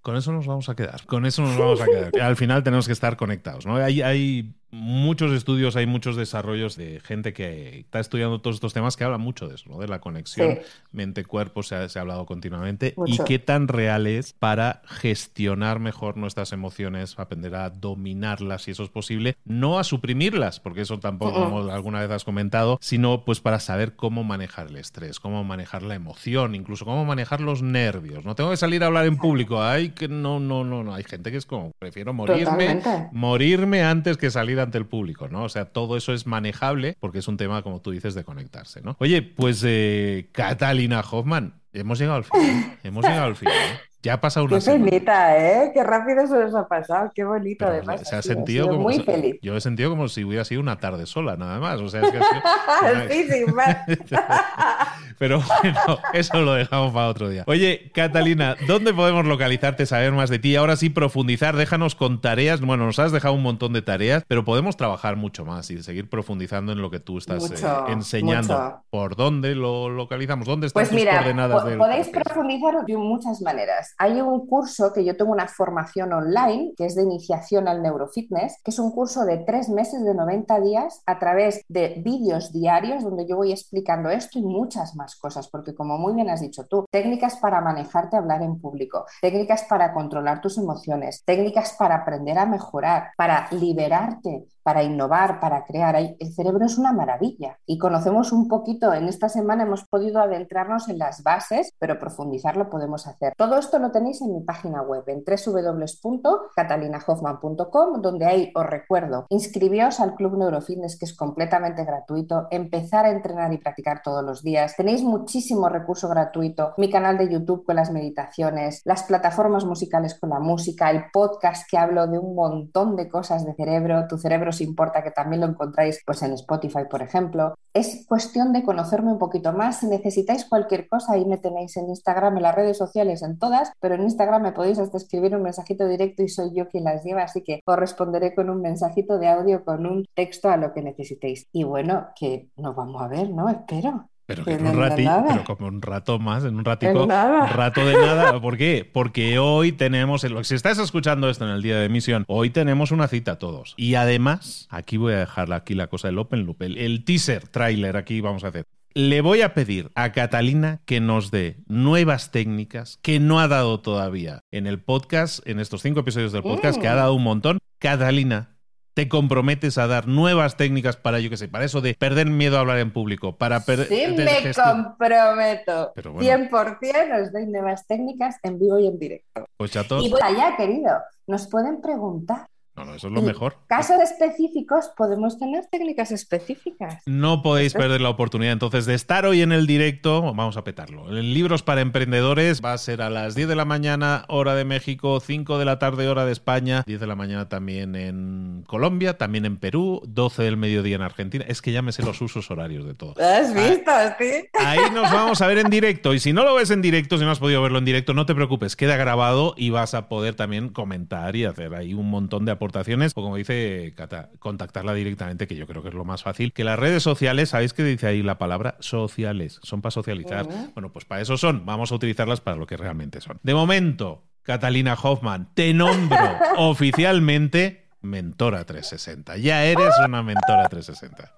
Con 0.00 0.16
eso 0.16 0.32
nos 0.32 0.46
vamos 0.46 0.68
a 0.68 0.74
quedar. 0.74 1.04
Con 1.06 1.26
eso 1.26 1.42
nos 1.42 1.58
vamos 1.58 1.80
a 1.80 1.84
quedar. 1.84 2.12
Al 2.22 2.36
final 2.36 2.62
tenemos 2.62 2.86
que 2.86 2.92
estar 2.92 3.16
conectados. 3.16 3.66
¿no? 3.66 3.76
Hay, 3.76 4.00
hay 4.00 4.54
muchos 4.70 5.32
estudios, 5.32 5.76
hay 5.76 5.86
muchos 5.86 6.16
desarrollos 6.16 6.76
de 6.76 7.00
gente 7.00 7.32
que 7.32 7.80
está 7.80 8.00
estudiando 8.00 8.40
todos 8.40 8.56
estos 8.56 8.74
temas 8.74 8.96
que 8.96 9.04
hablan 9.04 9.20
mucho 9.20 9.48
de 9.48 9.54
eso, 9.54 9.68
¿no? 9.68 9.78
de 9.78 9.88
la 9.88 10.00
conexión 10.00 10.58
mente-cuerpo, 10.92 11.62
se 11.62 11.74
ha, 11.74 11.88
hablado 12.00 12.26
continuamente, 12.26 12.94
y 13.06 13.18
qué 13.24 13.38
tan 13.38 13.68
real 13.68 14.06
es 14.06 14.34
para 14.34 14.82
gestionar 14.86 15.78
mejor 15.78 16.16
nuestras 16.16 16.52
emociones, 16.52 17.18
aprender 17.18 17.54
a 17.54 17.70
dominarlas 17.70 18.62
si 18.62 18.72
eso 18.72 18.82
es 18.82 18.90
posible, 18.90 19.36
no 19.44 19.78
a 19.78 19.84
suprimirlas, 19.84 20.60
porque 20.60 20.82
eso 20.82 20.98
tampoco, 20.98 21.44
como 21.44 21.70
alguna 21.70 22.00
vez 22.00 22.10
has 22.10 22.24
comentado, 22.24 22.78
sino 22.80 23.24
pues 23.24 23.40
para 23.40 23.60
saber 23.60 23.96
cómo 23.96 24.24
manejar 24.24 24.68
el 24.68 24.76
estrés, 24.76 25.20
cómo 25.20 25.44
manejar 25.44 25.82
la 25.82 25.94
emoción, 25.94 26.54
incluso 26.54 26.84
cómo 26.84 27.04
manejar 27.04 27.40
los 27.40 27.62
nervios. 27.62 28.24
No 28.24 28.34
tengo 28.34 28.50
que 28.50 28.56
salir 28.56 28.82
a 28.82 28.86
hablar 28.86 29.06
en 29.06 29.16
público, 29.16 29.62
hay 29.62 29.90
que 29.90 30.08
no, 30.08 30.40
no, 30.40 30.64
no, 30.64 30.84
no, 30.84 30.94
hay 30.94 31.04
gente 31.04 31.30
que 31.30 31.38
es 31.38 31.46
como, 31.46 31.72
prefiero 31.78 32.12
morirme, 32.12 32.82
morirme 33.12 33.82
antes 33.82 34.16
que 34.16 34.30
salir 34.30 34.57
ante 34.60 34.78
el 34.78 34.86
público, 34.86 35.28
¿no? 35.28 35.44
O 35.44 35.48
sea, 35.48 35.66
todo 35.66 35.96
eso 35.96 36.12
es 36.12 36.26
manejable 36.26 36.96
porque 37.00 37.18
es 37.18 37.28
un 37.28 37.36
tema, 37.36 37.62
como 37.62 37.80
tú 37.80 37.90
dices, 37.90 38.14
de 38.14 38.24
conectarse, 38.24 38.80
¿no? 38.82 38.96
Oye, 39.00 39.22
pues 39.22 39.62
eh, 39.66 40.28
Catalina 40.32 41.00
Hoffman, 41.00 41.60
hemos 41.72 41.98
llegado 41.98 42.18
al 42.18 42.24
final. 42.24 42.78
hemos 42.82 43.04
llegado 43.04 43.26
al 43.26 43.36
final. 43.36 43.54
Ya 44.02 44.14
ha 44.14 44.20
pasado 44.20 44.46
una 44.46 44.60
Qué 44.60 44.70
bonita, 44.70 45.36
¿eh? 45.36 45.72
Qué 45.74 45.82
rápido 45.82 46.24
se 46.28 46.38
nos 46.38 46.54
ha 46.54 46.68
pasado. 46.68 47.10
Qué 47.12 47.24
bonito, 47.24 47.66
además. 47.66 48.02
Se 48.08 48.14
ha 48.14 48.22
sentido 48.22 48.68
como. 48.68 48.82
Muy 48.82 49.00
feliz. 49.02 49.38
Yo 49.42 49.56
he 49.56 49.60
sentido 49.60 49.90
como 49.90 50.06
si 50.06 50.22
hubiera 50.22 50.44
sido 50.44 50.60
una 50.60 50.78
tarde 50.78 51.04
sola, 51.06 51.36
nada 51.36 51.58
más. 51.58 51.80
O 51.80 51.88
sea, 51.88 52.02
sí, 53.10 53.24
sin 53.24 53.54
más. 53.54 53.76
Pero 55.18 55.40
bueno, 55.40 55.98
eso 56.12 56.40
lo 56.40 56.54
dejamos 56.54 56.92
para 56.92 57.08
otro 57.08 57.28
día. 57.28 57.42
Oye, 57.48 57.90
Catalina, 57.92 58.56
¿dónde 58.68 58.94
podemos 58.94 59.26
localizarte, 59.26 59.84
saber 59.84 60.12
más 60.12 60.30
de 60.30 60.38
ti? 60.38 60.54
Ahora 60.54 60.76
sí, 60.76 60.90
profundizar, 60.90 61.56
déjanos 61.56 61.96
con 61.96 62.20
tareas. 62.20 62.60
Bueno, 62.60 62.86
nos 62.86 63.00
has 63.00 63.10
dejado 63.10 63.34
un 63.34 63.42
montón 63.42 63.72
de 63.72 63.82
tareas, 63.82 64.22
pero 64.28 64.44
podemos 64.44 64.76
trabajar 64.76 65.16
mucho 65.16 65.44
más 65.44 65.72
y 65.72 65.82
seguir 65.82 66.08
profundizando 66.08 66.70
en 66.70 66.80
lo 66.80 66.90
que 66.90 67.00
tú 67.00 67.18
estás 67.18 67.50
eh, 67.50 67.66
enseñando. 67.88 68.80
¿Por 68.90 69.16
dónde 69.16 69.56
lo 69.56 69.88
localizamos? 69.88 70.46
¿Dónde 70.46 70.68
están 70.68 70.86
pues 70.86 70.90
tus 70.90 71.10
coordenadas? 71.10 71.64
podéis 71.76 72.08
profundizar 72.08 72.84
de 72.86 72.96
muchas 72.96 73.42
maneras. 73.42 73.87
Hay 73.98 74.20
un 74.20 74.46
curso 74.46 74.92
que 74.92 75.04
yo 75.04 75.16
tengo 75.16 75.32
una 75.32 75.48
formación 75.48 76.12
online, 76.12 76.72
que 76.76 76.86
es 76.86 76.94
de 76.94 77.02
iniciación 77.02 77.68
al 77.68 77.82
neurofitness, 77.82 78.60
que 78.62 78.70
es 78.70 78.78
un 78.78 78.92
curso 78.92 79.24
de 79.24 79.38
tres 79.38 79.68
meses 79.68 80.04
de 80.04 80.14
90 80.14 80.60
días 80.60 81.02
a 81.06 81.18
través 81.18 81.62
de 81.68 82.00
vídeos 82.04 82.52
diarios 82.52 83.02
donde 83.02 83.26
yo 83.26 83.36
voy 83.36 83.52
explicando 83.52 84.10
esto 84.10 84.38
y 84.38 84.42
muchas 84.42 84.94
más 84.96 85.16
cosas, 85.16 85.48
porque 85.48 85.74
como 85.74 85.98
muy 85.98 86.14
bien 86.14 86.30
has 86.30 86.40
dicho 86.40 86.66
tú, 86.66 86.84
técnicas 86.90 87.36
para 87.36 87.60
manejarte 87.60 88.16
hablar 88.16 88.42
en 88.42 88.60
público, 88.60 89.06
técnicas 89.20 89.64
para 89.64 89.92
controlar 89.92 90.40
tus 90.40 90.58
emociones, 90.58 91.22
técnicas 91.24 91.74
para 91.78 91.96
aprender 91.96 92.38
a 92.38 92.46
mejorar, 92.46 93.10
para 93.16 93.48
liberarte, 93.52 94.46
para 94.62 94.82
innovar, 94.82 95.40
para 95.40 95.64
crear. 95.64 95.96
El 95.96 96.32
cerebro 96.34 96.66
es 96.66 96.76
una 96.76 96.92
maravilla 96.92 97.58
y 97.64 97.78
conocemos 97.78 98.32
un 98.32 98.48
poquito, 98.48 98.92
en 98.92 99.08
esta 99.08 99.30
semana 99.30 99.62
hemos 99.62 99.86
podido 99.88 100.20
adentrarnos 100.20 100.90
en 100.90 100.98
las 100.98 101.22
bases, 101.22 101.72
pero 101.78 101.98
profundizar 101.98 102.56
lo 102.58 102.68
podemos 102.68 103.06
hacer. 103.06 103.32
Todo 103.36 103.58
esto 103.58 103.77
lo 103.78 103.90
tenéis 103.90 104.22
en 104.22 104.32
mi 104.32 104.40
página 104.40 104.80
web, 104.82 105.04
en 105.06 105.22
www.catalinahoffman.com, 105.24 108.02
donde 108.02 108.26
ahí 108.26 108.50
os 108.54 108.66
recuerdo, 108.66 109.26
inscribíos 109.28 110.00
al 110.00 110.14
Club 110.14 110.38
Neurofitness, 110.38 110.98
que 110.98 111.04
es 111.04 111.16
completamente 111.16 111.84
gratuito, 111.84 112.48
empezar 112.50 113.06
a 113.06 113.10
entrenar 113.10 113.52
y 113.52 113.58
practicar 113.58 114.02
todos 114.02 114.24
los 114.24 114.42
días. 114.42 114.76
Tenéis 114.76 115.02
muchísimo 115.02 115.68
recurso 115.68 116.08
gratuito, 116.08 116.74
mi 116.76 116.90
canal 116.90 117.18
de 117.18 117.28
YouTube 117.28 117.64
con 117.64 117.76
las 117.76 117.90
meditaciones, 117.90 118.82
las 118.84 119.04
plataformas 119.04 119.64
musicales 119.64 120.18
con 120.18 120.30
la 120.30 120.40
música, 120.40 120.90
el 120.90 121.04
podcast 121.12 121.68
que 121.70 121.78
hablo 121.78 122.06
de 122.06 122.18
un 122.18 122.34
montón 122.34 122.96
de 122.96 123.08
cosas 123.08 123.44
de 123.44 123.54
cerebro, 123.54 124.06
tu 124.08 124.18
cerebro 124.18 124.52
se 124.52 124.64
importa, 124.64 125.02
que 125.02 125.10
también 125.10 125.40
lo 125.40 125.48
encontráis 125.48 126.02
pues, 126.04 126.22
en 126.22 126.32
Spotify, 126.32 126.84
por 126.90 127.02
ejemplo. 127.02 127.54
Es 127.74 128.06
cuestión 128.06 128.52
de 128.52 128.62
conocerme 128.62 129.12
un 129.12 129.18
poquito 129.18 129.52
más. 129.52 129.80
Si 129.80 129.86
necesitáis 129.86 130.44
cualquier 130.44 130.88
cosa, 130.88 131.12
ahí 131.12 131.24
me 131.24 131.38
tenéis 131.38 131.76
en 131.76 131.88
Instagram, 131.88 132.36
en 132.36 132.42
las 132.42 132.54
redes 132.54 132.78
sociales, 132.78 133.22
en 133.22 133.38
todas, 133.38 133.67
pero 133.80 133.94
en 133.94 134.02
Instagram 134.02 134.42
me 134.42 134.52
podéis 134.52 134.78
hasta 134.78 134.96
escribir 134.96 135.34
un 135.34 135.42
mensajito 135.42 135.86
directo 135.86 136.22
y 136.22 136.28
soy 136.28 136.50
yo 136.54 136.68
quien 136.68 136.84
las 136.84 137.04
lleva, 137.04 137.22
así 137.22 137.42
que 137.42 137.60
os 137.64 137.76
responderé 137.76 138.34
con 138.34 138.50
un 138.50 138.60
mensajito 138.60 139.18
de 139.18 139.28
audio, 139.28 139.64
con 139.64 139.86
un 139.86 140.04
texto 140.14 140.50
a 140.50 140.56
lo 140.56 140.72
que 140.72 140.82
necesitéis. 140.82 141.46
Y 141.52 141.64
bueno, 141.64 142.08
que 142.18 142.48
nos 142.56 142.74
vamos 142.74 143.00
a 143.02 143.08
ver, 143.08 143.30
¿no? 143.30 143.48
Espero. 143.48 144.08
Pero 144.26 144.44
que 144.44 144.52
en 144.52 144.66
un 144.66 144.76
ratito, 144.76 145.24
pero 145.26 145.44
como 145.44 145.68
un 145.68 145.80
rato 145.80 146.18
más, 146.18 146.44
en 146.44 146.54
un 146.56 146.62
ratico, 146.62 147.04
un 147.04 147.08
rato 147.08 147.82
de 147.82 147.94
nada. 147.94 148.38
¿Por 148.42 148.58
qué? 148.58 148.88
Porque 148.92 149.38
hoy 149.38 149.72
tenemos, 149.72 150.26
si 150.42 150.54
estás 150.54 150.78
escuchando 150.78 151.30
esto 151.30 151.46
en 151.46 151.50
el 151.52 151.62
día 151.62 151.78
de 151.78 151.86
emisión, 151.86 152.26
hoy 152.28 152.50
tenemos 152.50 152.90
una 152.90 153.08
cita 153.08 153.38
todos. 153.38 153.72
Y 153.78 153.94
además, 153.94 154.68
aquí 154.68 154.98
voy 154.98 155.14
a 155.14 155.20
dejar 155.20 155.50
aquí 155.54 155.74
la 155.74 155.86
cosa 155.86 156.08
del 156.08 156.18
Open 156.18 156.44
Loop, 156.44 156.60
el, 156.60 156.76
el 156.76 157.06
teaser, 157.06 157.48
trailer, 157.48 157.96
aquí 157.96 158.20
vamos 158.20 158.44
a 158.44 158.48
hacer. 158.48 158.66
Le 158.94 159.20
voy 159.20 159.42
a 159.42 159.54
pedir 159.54 159.90
a 159.94 160.12
Catalina 160.12 160.80
que 160.86 161.00
nos 161.00 161.30
dé 161.30 161.58
nuevas 161.66 162.30
técnicas 162.30 162.98
que 163.02 163.20
no 163.20 163.38
ha 163.38 163.46
dado 163.46 163.80
todavía 163.80 164.40
en 164.50 164.66
el 164.66 164.82
podcast, 164.82 165.46
en 165.46 165.60
estos 165.60 165.82
cinco 165.82 166.00
episodios 166.00 166.32
del 166.32 166.42
podcast, 166.42 166.80
que 166.80 166.88
ha 166.88 166.94
mm. 166.94 166.96
dado 166.96 167.14
un 167.14 167.22
montón. 167.22 167.58
Catalina, 167.78 168.58
te 168.94 169.08
comprometes 169.08 169.78
a 169.78 169.86
dar 169.86 170.08
nuevas 170.08 170.56
técnicas 170.56 170.96
para, 170.96 171.20
yo 171.20 171.30
qué 171.30 171.36
sé, 171.36 171.48
para 171.48 171.64
eso 171.64 171.80
de 171.80 171.94
perder 171.94 172.26
miedo 172.26 172.56
a 172.56 172.60
hablar 172.60 172.78
en 172.78 172.92
público, 172.92 173.36
para 173.36 173.60
perder... 173.60 173.86
Sí, 173.86 174.06
me 174.16 174.52
comprometo. 174.52 175.92
100% 175.94 177.22
os 177.22 177.32
doy 177.32 177.46
nuevas 177.46 177.86
técnicas 177.86 178.38
en 178.42 178.58
vivo 178.58 178.80
y 178.80 178.88
en 178.88 178.98
directo. 178.98 179.46
Pues 179.56 179.70
chatos. 179.70 180.04
Y 180.04 180.12
allá, 180.20 180.56
querido, 180.56 180.98
nos 181.26 181.46
pueden 181.46 181.80
preguntar 181.80 182.48
no, 182.78 182.84
no, 182.84 182.94
eso 182.94 183.08
es 183.08 183.12
lo 183.12 183.22
mejor. 183.22 183.56
Casos 183.66 184.00
específicos 184.00 184.90
podemos 184.96 185.38
tener 185.38 185.66
técnicas 185.66 186.12
específicas. 186.12 187.02
No 187.06 187.42
podéis 187.42 187.74
perder 187.74 188.00
la 188.00 188.10
oportunidad 188.10 188.52
entonces 188.52 188.86
de 188.86 188.94
estar 188.94 189.26
hoy 189.26 189.42
en 189.42 189.50
el 189.50 189.66
directo. 189.66 190.22
Vamos 190.22 190.56
a 190.56 190.62
petarlo. 190.62 191.08
En 191.08 191.34
Libros 191.34 191.62
para 191.62 191.80
Emprendedores 191.80 192.62
va 192.64 192.72
a 192.72 192.78
ser 192.78 193.02
a 193.02 193.10
las 193.10 193.34
10 193.34 193.48
de 193.48 193.56
la 193.56 193.64
mañana, 193.64 194.24
hora 194.28 194.54
de 194.54 194.64
México, 194.64 195.18
5 195.18 195.58
de 195.58 195.64
la 195.64 195.78
tarde, 195.80 196.08
hora 196.08 196.24
de 196.24 196.32
España, 196.32 196.84
10 196.86 197.00
de 197.00 197.06
la 197.06 197.16
mañana 197.16 197.48
también 197.48 197.96
en 197.96 198.64
Colombia, 198.66 199.18
también 199.18 199.44
en 199.44 199.56
Perú, 199.56 200.02
12 200.06 200.44
del 200.44 200.56
mediodía 200.56 200.96
en 200.96 201.02
Argentina. 201.02 201.44
Es 201.48 201.60
que 201.62 201.72
sé 201.90 202.02
los 202.02 202.20
usos 202.20 202.50
horarios 202.50 202.84
de 202.86 202.94
todo. 202.94 203.14
¿Has 203.20 203.52
visto? 203.52 203.90
sí. 204.18 204.48
Ahí 204.64 204.78
nos 204.92 205.10
vamos 205.12 205.40
a 205.42 205.46
ver 205.46 205.58
en 205.58 205.70
directo. 205.70 206.14
Y 206.14 206.20
si 206.20 206.32
no 206.32 206.44
lo 206.44 206.54
ves 206.54 206.70
en 206.70 206.82
directo, 206.82 207.18
si 207.18 207.24
no 207.24 207.30
has 207.30 207.40
podido 207.40 207.60
verlo 207.62 207.78
en 207.78 207.84
directo, 207.84 208.14
no 208.14 208.26
te 208.26 208.34
preocupes, 208.34 208.76
queda 208.76 208.96
grabado 208.96 209.54
y 209.56 209.70
vas 209.70 209.94
a 209.94 210.08
poder 210.08 210.34
también 210.34 210.68
comentar 210.68 211.34
y 211.34 211.44
hacer 211.44 211.74
ahí 211.74 211.94
un 211.94 212.10
montón 212.10 212.44
de 212.44 212.52
aportaciones 212.52 212.67
o 212.68 213.22
como 213.22 213.36
dice 213.36 213.92
Cata, 213.96 214.30
contactarla 214.38 214.94
directamente, 214.94 215.46
que 215.46 215.56
yo 215.56 215.66
creo 215.66 215.82
que 215.82 215.88
es 215.88 215.94
lo 215.94 216.04
más 216.04 216.22
fácil. 216.22 216.52
Que 216.52 216.64
las 216.64 216.78
redes 216.78 217.02
sociales, 217.02 217.50
¿sabéis 217.50 217.72
qué 217.72 217.84
dice 217.84 218.06
ahí 218.06 218.22
la 218.22 218.38
palabra? 218.38 218.76
Sociales, 218.80 219.60
son 219.62 219.82
para 219.82 219.90
socializar. 219.90 220.46
Bueno, 220.74 220.92
pues 220.92 221.04
para 221.04 221.20
eso 221.20 221.36
son, 221.36 221.66
vamos 221.66 221.92
a 221.92 221.94
utilizarlas 221.94 222.40
para 222.40 222.56
lo 222.56 222.66
que 222.66 222.76
realmente 222.76 223.20
son. 223.20 223.38
De 223.42 223.54
momento, 223.54 224.24
Catalina 224.42 224.94
Hoffman, 224.94 225.50
te 225.54 225.74
nombro 225.74 226.38
oficialmente 226.56 227.88
Mentora 228.00 228.64
360. 228.64 229.36
Ya 229.38 229.64
eres 229.64 229.92
una 230.04 230.22
Mentora 230.22 230.68
360. 230.68 231.37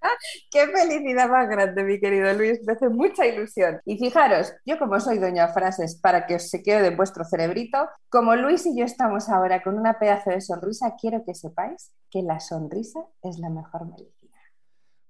Qué 0.50 0.66
felicidad 0.66 1.28
más 1.28 1.48
grande, 1.48 1.84
mi 1.84 1.98
querido 1.98 2.32
Luis. 2.34 2.60
Me 2.66 2.74
hace 2.74 2.88
mucha 2.88 3.26
ilusión. 3.26 3.80
Y 3.84 3.98
fijaros, 3.98 4.52
yo 4.64 4.78
como 4.78 5.00
soy 5.00 5.18
doña 5.18 5.48
frases 5.48 5.98
para 6.00 6.26
que 6.26 6.36
os 6.36 6.48
se 6.48 6.62
quede 6.62 6.82
de 6.82 6.96
vuestro 6.96 7.24
cerebrito, 7.24 7.88
como 8.08 8.36
Luis 8.36 8.66
y 8.66 8.78
yo 8.78 8.84
estamos 8.84 9.28
ahora 9.28 9.62
con 9.62 9.78
una 9.78 9.98
pedazo 9.98 10.30
de 10.30 10.40
sonrisa, 10.40 10.94
quiero 11.00 11.24
que 11.24 11.34
sepáis 11.34 11.92
que 12.10 12.22
la 12.22 12.40
sonrisa 12.40 13.00
es 13.22 13.38
la 13.38 13.50
mejor 13.50 13.86
medicina. 13.86 14.18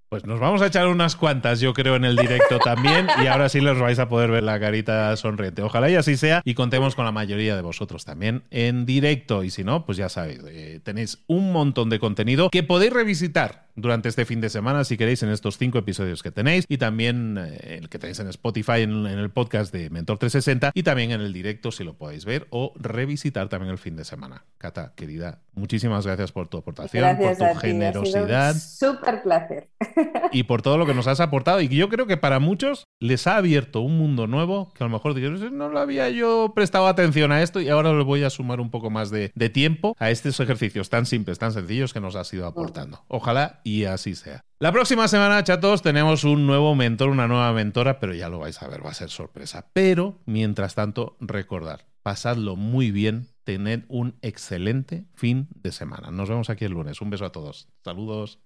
Pues 0.09 0.25
nos 0.25 0.41
vamos 0.41 0.63
a 0.63 0.67
echar 0.69 0.89
unas 0.89 1.17
cuantas, 1.17 1.61
yo 1.61 1.75
creo, 1.75 1.95
en 1.95 2.07
el 2.07 2.17
directo 2.17 2.59
también. 2.65 3.09
Y 3.23 3.27
ahora 3.27 3.51
sí 3.51 3.61
los 3.61 3.79
vais 3.79 3.99
a 3.99 4.09
poder 4.09 4.31
ver 4.31 4.43
la 4.43 4.59
carita 4.59 5.15
sonriente. 5.17 5.61
Ojalá 5.61 5.91
y 5.91 5.97
así 5.97 6.17
sea. 6.17 6.41
Y 6.45 6.55
contemos 6.55 6.95
con 6.95 7.05
la 7.05 7.13
mayoría 7.13 7.55
de 7.55 7.61
vosotros 7.61 8.07
también 8.07 8.45
en 8.51 8.87
directo. 8.87 9.45
Y 9.45 9.51
si 9.51 9.65
no, 9.65 9.85
pues 9.85 9.99
ya 9.99 10.09
sabéis, 10.09 10.41
eh, 10.49 10.81
tenéis 10.83 11.25
un 11.27 11.53
montón 11.53 11.91
de 11.91 11.99
contenido 11.99 12.49
que 12.49 12.63
podéis 12.63 12.95
revisitar 12.95 13.68
durante 13.81 14.09
este 14.09 14.25
fin 14.25 14.41
de 14.41 14.51
semana, 14.51 14.85
si 14.85 14.97
queréis, 14.97 15.23
en 15.23 15.31
estos 15.31 15.57
cinco 15.57 15.79
episodios 15.79 16.23
que 16.23 16.31
tenéis 16.31 16.65
y 16.69 16.79
también 16.79 17.39
eh, 17.39 17.79
el 17.81 17.89
que 17.89 17.99
tenéis 17.99 18.19
en 18.19 18.29
Spotify, 18.29 18.83
en, 18.83 19.07
el 19.07 19.31
podcast 19.31 19.73
de 19.73 19.89
Mentor 19.91 20.19
360 20.19 20.73
y 20.75 20.83
también 20.83 21.13
en 21.13 21.21
el 21.21 21.33
directo, 21.33 21.71
si 21.71 21.85
lo 21.85 21.95
podéis 21.95 22.25
ver 22.25 22.47
o 22.51 22.73
revisitar 22.77 23.49
también 23.49 23.71
el 23.71 23.79
fin 23.79 23.97
de 23.97 24.05
semana. 24.05 24.45
Cata, 24.59 24.93
querida, 24.97 25.41
muchísimas 25.55 26.07
gracias 26.07 26.33
por 26.33 26.49
tu 26.49 26.59
aportación, 26.59 27.17
por 27.17 27.37
tu 27.37 27.45
generosidad. 27.61 28.55
Súper 28.57 29.23
placer. 29.23 29.69
Y 30.31 30.43
por 30.43 30.61
todo 30.61 30.77
lo 30.77 30.85
que 30.85 30.93
nos 30.93 31.07
has 31.07 31.21
aportado. 31.21 31.61
Y 31.61 31.69
yo 31.69 31.89
creo 31.89 32.07
que 32.07 32.19
para 32.19 32.39
muchos 32.39 32.87
les 33.01 33.27
ha 33.27 33.37
abierto 33.37 33.81
un 33.81 33.97
mundo 33.97 34.27
nuevo 34.27 34.73
que 34.75 34.85
a 34.85 34.87
lo 34.87 34.93
mejor 34.93 35.15
dijeron, 35.15 35.57
no 35.57 35.71
lo 35.71 35.79
había 35.79 36.11
yo 36.11 36.53
prestado 36.55 36.87
atención 36.87 37.33
a 37.33 37.41
esto 37.41 37.61
y 37.61 37.69
ahora 37.71 37.95
le 37.95 38.05
voy 38.05 38.25
a 38.25 38.31
sumar 38.31 38.61
un 38.61 38.71
poco 38.71 38.91
más 38.91 39.11
de, 39.11 39.33
de 39.35 39.49
tiempo 39.49 39.97
a 39.99 40.11
estos 40.11 40.39
ejercicios 40.41 40.91
tan 40.91 41.07
simples, 41.07 41.39
tan 41.39 41.53
sencillos 41.53 41.95
que 41.95 42.01
nos 42.01 42.15
has 42.15 42.33
ido 42.35 42.47
aportando. 42.47 43.05
Ojalá 43.09 43.61
y 43.69 43.85
así 43.85 44.15
sea. 44.15 44.41
La 44.61 44.73
próxima 44.73 45.07
semana, 45.09 45.45
chatos, 45.45 45.83
tenemos 45.83 46.25
un 46.25 46.47
nuevo 46.47 46.75
mentor, 46.75 47.11
una 47.11 47.29
nueva 47.29 47.53
mentora, 47.53 48.01
pero 48.01 48.15
ya 48.15 48.29
lo 48.29 48.39
vais 48.39 48.61
a 48.63 48.69
ver, 48.69 48.85
va 48.85 48.91
a 48.91 48.95
ser 48.95 49.11
sorpresa. 49.11 49.71
Pero, 49.73 50.19
mientras 50.25 50.75
tanto, 50.75 51.17
recordar, 51.21 51.87
pasadlo 52.03 52.57
muy 52.57 52.91
bien, 52.91 53.29
tened 53.45 53.85
un 53.89 54.19
excelente 54.23 55.07
fin 55.15 55.49
de 55.55 55.71
semana. 55.71 56.11
Nos 56.11 56.29
vemos 56.29 56.51
aquí 56.51 56.65
el 56.65 56.73
lunes. 56.73 57.01
Un 57.01 57.11
beso 57.11 57.27
a 57.27 57.33
todos. 57.33 57.69
Saludos. 57.85 58.41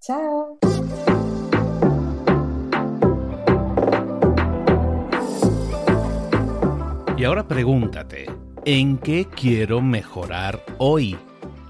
Chao. 0.00 0.58
Y 7.16 7.24
ahora 7.24 7.46
pregúntate, 7.46 8.26
¿en 8.64 8.98
qué 8.98 9.26
quiero 9.26 9.80
mejorar 9.80 10.62
hoy? 10.78 11.16